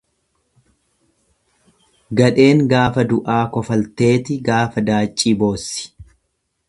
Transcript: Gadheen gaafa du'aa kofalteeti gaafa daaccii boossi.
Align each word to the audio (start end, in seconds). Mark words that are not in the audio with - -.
Gadheen 2.21 2.63
gaafa 2.71 3.05
du'aa 3.11 3.37
kofalteeti 3.59 4.39
gaafa 4.49 4.85
daaccii 4.89 5.35
boossi. 5.45 5.89